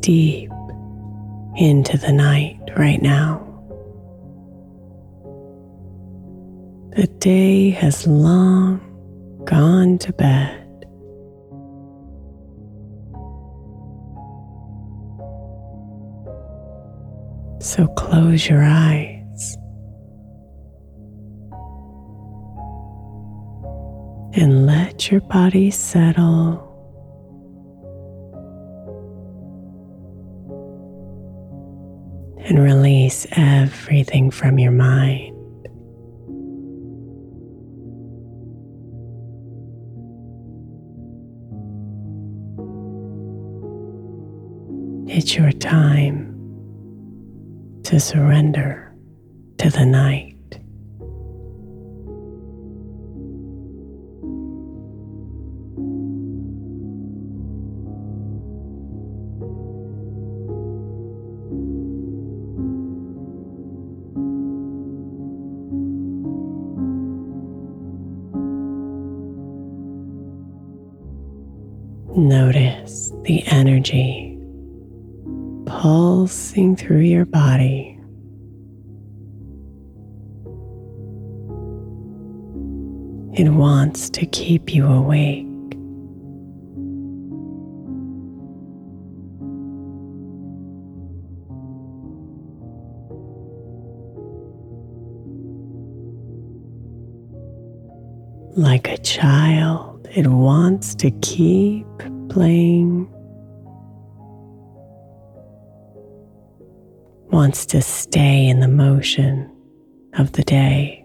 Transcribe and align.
Deep 0.00 0.50
into 1.56 1.96
the 1.98 2.12
night 2.12 2.58
right 2.76 3.00
now. 3.00 3.38
The 6.96 7.06
day 7.18 7.70
has 7.70 8.04
long 8.06 8.80
gone 9.44 9.98
to 9.98 10.12
bed. 10.12 10.66
So 17.60 17.86
close 17.88 18.48
your 18.48 18.64
eyes 18.64 19.56
and 24.34 24.66
let 24.66 25.10
your 25.12 25.20
body 25.20 25.70
settle 25.70 26.67
and 32.48 32.62
release 32.62 33.26
everything 33.32 34.30
from 34.30 34.58
your 34.58 34.72
mind. 34.72 35.34
It's 45.10 45.34
your 45.34 45.52
time 45.52 46.34
to 47.84 48.00
surrender 48.00 48.94
to 49.58 49.70
the 49.70 49.84
night. 49.84 50.27
Notice 72.18 73.12
the 73.22 73.46
energy 73.46 74.36
pulsing 75.66 76.74
through 76.74 77.02
your 77.02 77.24
body. 77.24 77.96
It 83.40 83.48
wants 83.50 84.10
to 84.10 84.26
keep 84.26 84.74
you 84.74 84.88
awake. 84.88 85.47
Wants 100.78 100.94
to 100.94 101.10
keep 101.22 101.84
playing, 102.28 103.12
wants 107.32 107.66
to 107.66 107.82
stay 107.82 108.46
in 108.46 108.60
the 108.60 108.68
motion 108.68 109.50
of 110.12 110.30
the 110.34 110.44
day. 110.44 111.04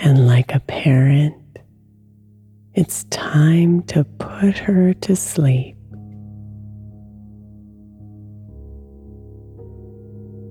And 0.00 0.26
like 0.26 0.54
a 0.54 0.60
parent, 0.60 1.58
it's 2.72 3.04
time 3.10 3.82
to 3.88 4.04
put 4.04 4.56
her 4.56 4.94
to 4.94 5.14
sleep. 5.14 5.76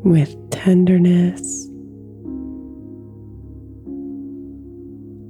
With 0.03 0.35
tenderness, 0.49 1.67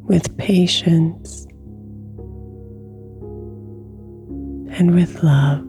with 0.08 0.36
patience, 0.38 1.46
and 4.78 4.94
with 4.96 5.24
love. 5.24 5.69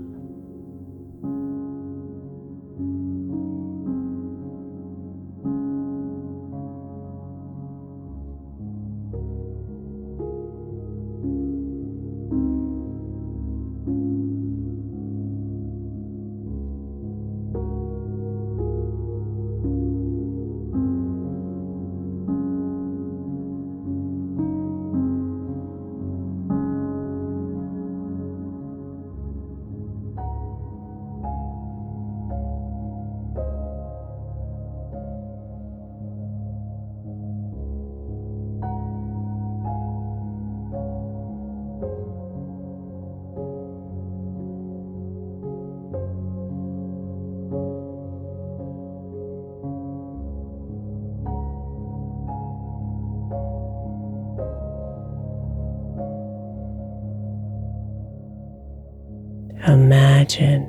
Imagine 60.38 60.68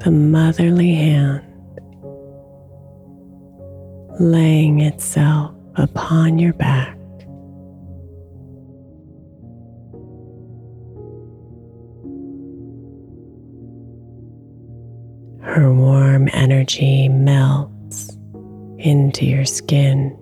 the 0.00 0.10
motherly 0.10 0.94
hand 0.94 1.44
laying 4.18 4.80
itself 4.80 5.54
upon 5.76 6.40
your 6.40 6.54
back. 6.54 6.98
Her 15.42 15.72
warm 15.72 16.28
energy 16.32 17.08
melts 17.08 18.16
into 18.78 19.24
your 19.24 19.44
skin. 19.44 20.18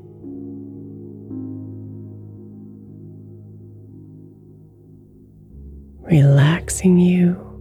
Relaxing 6.02 6.98
you, 6.98 7.51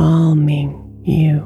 calming 0.00 0.72
you. 1.04 1.36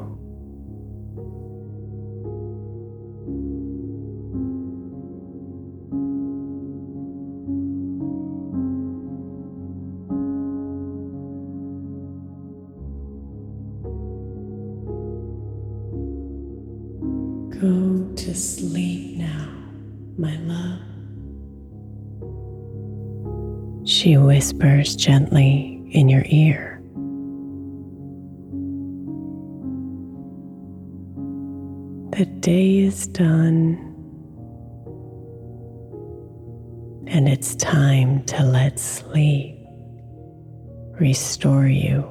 Go 17.60 18.14
to 18.14 18.34
sleep 18.36 19.16
now, 19.18 19.48
my 20.16 20.36
love. 20.42 20.78
She 23.88 24.16
whispers 24.16 24.94
gently 24.94 25.53
day 32.40 32.78
is 32.78 33.06
done, 33.06 33.78
and 37.06 37.28
it's 37.28 37.54
time 37.56 38.22
to 38.25 38.42
let 38.42 38.78
sleep 38.78 39.58
restore 41.00 41.66
you. 41.66 42.10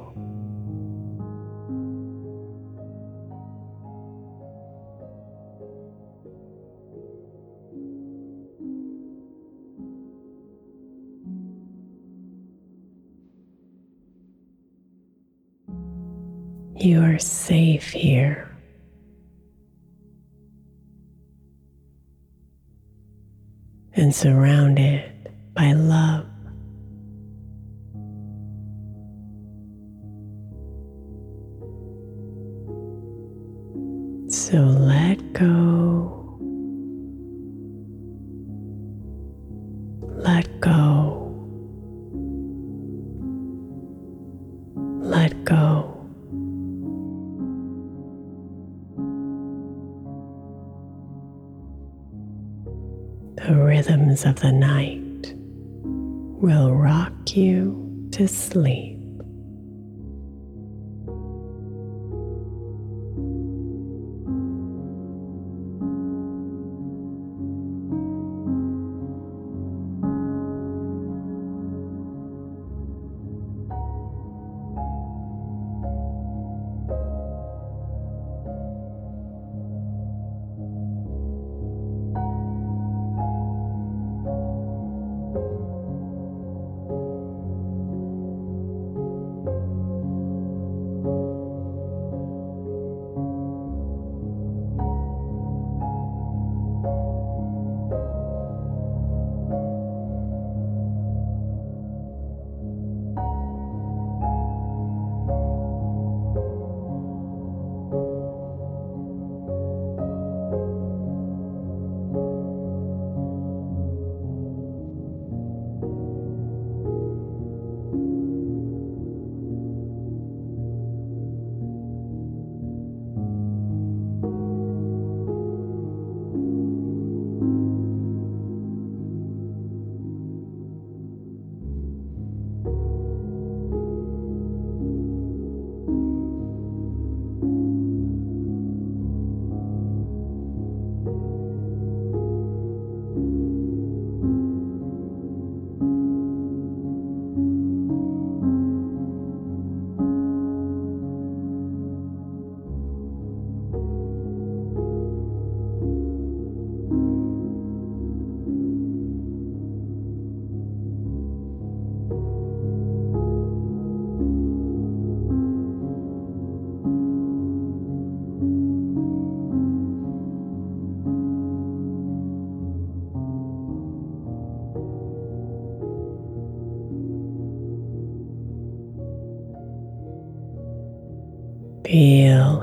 You 16.75 17.01
are 17.01 17.17
safe 17.17 17.91
here. 17.91 18.52
And 23.95 24.13
surrounded 24.13 25.03
by 25.53 25.73
love. 25.73 26.25
So 34.29 34.57
let 34.57 35.33
go. 35.33 36.39
Let 40.17 40.59
go. 40.59 41.29
Let 44.75 45.45
go. 45.45 45.82
Of 54.21 54.39
the 54.41 54.51
night 54.51 55.33
will 55.83 56.71
rock 56.71 57.35
you 57.35 58.07
to 58.11 58.27
sleep. 58.27 59.02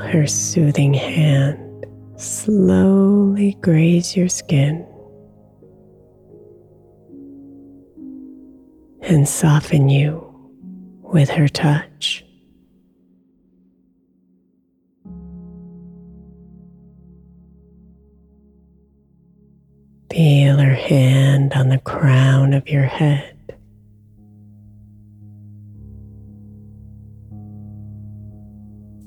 Her 0.03 0.27
soothing 0.27 0.95
hand 0.95 1.87
slowly 2.17 3.57
graze 3.61 4.17
your 4.17 4.29
skin 4.29 4.87
and 9.03 9.29
soften 9.29 9.89
you 9.89 10.27
with 11.03 11.31
her 11.31 11.49
touch. 11.49 12.25
Feel 20.11 20.59
her 20.59 20.75
hand 20.75 21.53
on 21.55 21.69
the 21.69 21.79
crown 21.79 22.53
of 22.53 22.69
your 22.69 22.85
head. 22.85 23.40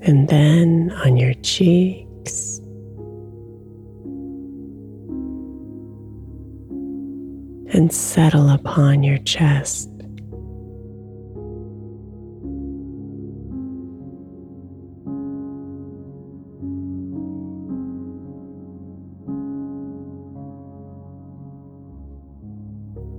and 0.05 0.27
then 0.27 0.91
on 1.05 1.15
your 1.15 1.33
cheeks. 1.35 2.59
And 7.75 7.91
settle 7.91 8.49
upon 8.49 9.01
your 9.01 9.17
chest. 9.19 9.89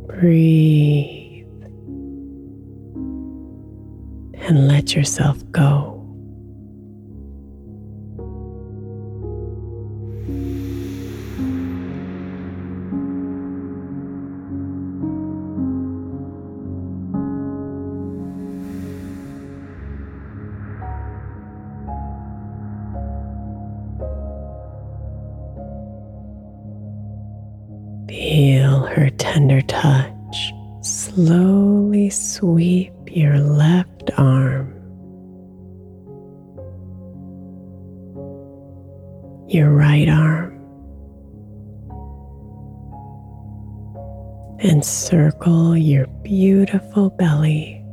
Breathe 0.07 1.47
and 4.35 4.69
let 4.69 4.95
yourself 4.95 5.43
go. 5.51 5.94
Sweep 32.35 32.93
your 33.07 33.39
left 33.39 34.11
arm, 34.19 34.67
your 39.49 39.71
right 39.71 40.09
arm, 40.09 40.51
and 44.59 44.85
circle 44.85 45.77
your 45.77 46.09
beautiful 46.25 47.11
belly. 47.11 47.84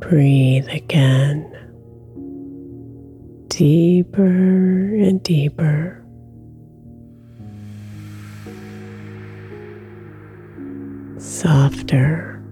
Breathe 0.00 0.68
again, 0.68 1.50
deeper 3.48 4.24
and 4.24 5.22
deeper. 5.22 6.04
Softer 11.18 12.42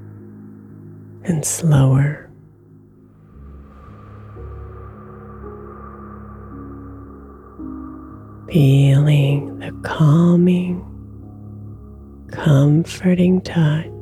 and 1.24 1.44
slower. 1.44 2.30
Feeling 8.50 9.58
the 9.58 9.72
calming, 9.82 10.82
comforting 12.32 13.40
touch 13.42 13.93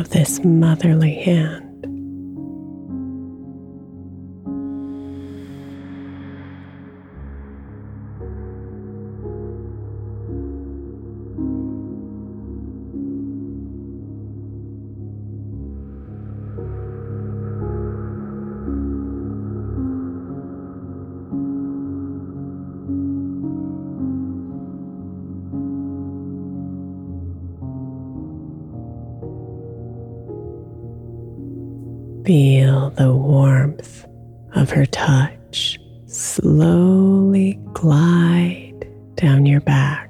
of 0.00 0.08
this 0.08 0.42
motherly 0.42 1.14
hand. 1.14 1.69
Feel 32.24 32.90
the 32.90 33.14
warmth 33.14 34.04
of 34.54 34.70
her 34.70 34.84
touch 34.84 35.78
slowly 36.06 37.58
glide 37.72 38.86
down 39.14 39.46
your 39.46 39.60
back, 39.60 40.09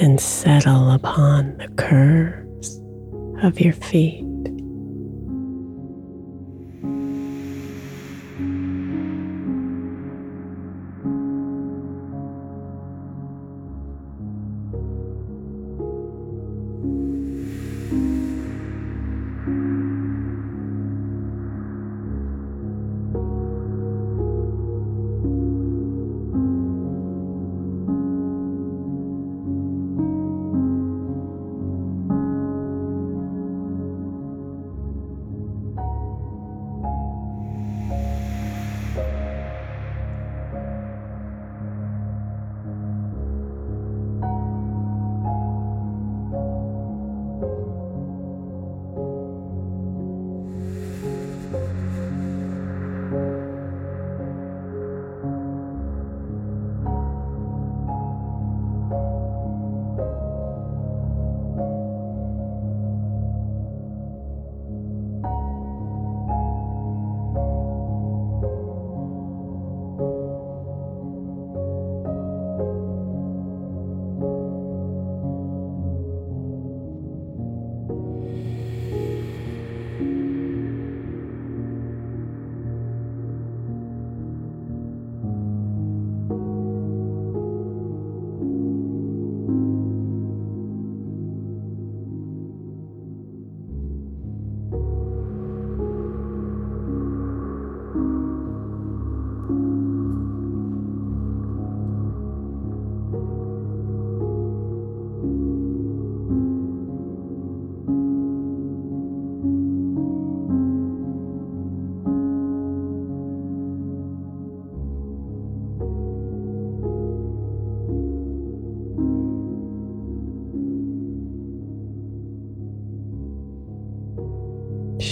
And 0.00 0.18
settle 0.18 0.92
upon 0.92 1.58
the 1.58 1.68
curves 1.76 2.80
of 3.42 3.60
your 3.60 3.74
feet. 3.74 4.29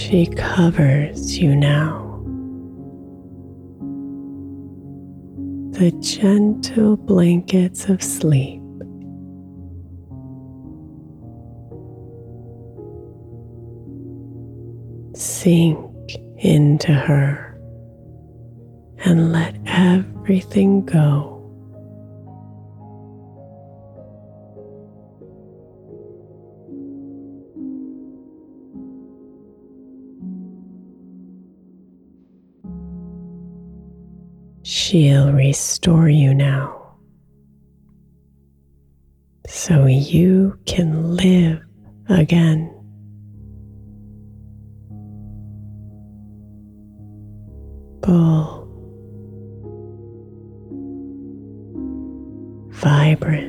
She 0.09 0.25
covers 0.25 1.37
you 1.37 1.55
now. 1.55 2.09
the 5.79 5.91
gentle 6.01 6.97
blankets 6.97 7.87
of 7.87 8.03
sleep. 8.03 8.61
Sink 15.15 16.17
into 16.39 16.91
her 16.91 17.57
and 19.05 19.31
let 19.31 19.55
everything 19.67 20.85
go. 20.85 21.38
She'll 34.71 35.33
restore 35.33 36.09
you 36.09 36.31
now 36.35 36.93
so 39.47 39.87
you 39.87 40.59
can 40.67 41.15
live 41.15 41.59
again. 42.07 42.69
Full, 48.03 48.67
vibrant, 52.69 53.48